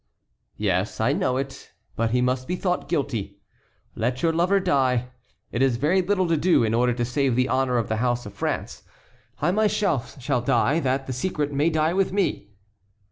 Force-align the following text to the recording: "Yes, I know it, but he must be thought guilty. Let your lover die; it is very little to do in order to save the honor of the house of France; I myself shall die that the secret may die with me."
"Yes, 0.57 0.99
I 0.99 1.13
know 1.13 1.37
it, 1.37 1.73
but 1.95 2.09
he 2.09 2.21
must 2.21 2.47
be 2.47 2.55
thought 2.55 2.89
guilty. 2.89 3.39
Let 3.93 4.23
your 4.23 4.33
lover 4.33 4.59
die; 4.59 5.09
it 5.51 5.61
is 5.61 5.77
very 5.77 6.01
little 6.01 6.27
to 6.27 6.37
do 6.37 6.63
in 6.63 6.73
order 6.73 6.91
to 6.91 7.05
save 7.05 7.35
the 7.35 7.47
honor 7.47 7.77
of 7.77 7.87
the 7.87 7.97
house 7.97 8.25
of 8.25 8.33
France; 8.33 8.81
I 9.43 9.51
myself 9.51 10.19
shall 10.19 10.41
die 10.41 10.79
that 10.79 11.05
the 11.05 11.13
secret 11.13 11.53
may 11.53 11.69
die 11.69 11.93
with 11.93 12.11
me." 12.11 12.49